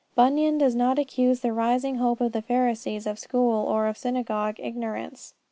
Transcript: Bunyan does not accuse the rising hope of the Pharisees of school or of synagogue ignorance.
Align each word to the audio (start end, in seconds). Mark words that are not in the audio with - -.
Bunyan 0.15 0.57
does 0.57 0.73
not 0.73 0.97
accuse 0.97 1.41
the 1.41 1.53
rising 1.53 1.97
hope 1.97 2.21
of 2.21 2.31
the 2.31 2.41
Pharisees 2.41 3.05
of 3.05 3.19
school 3.19 3.67
or 3.67 3.85
of 3.85 3.99
synagogue 3.99 4.55
ignorance. 4.57 5.35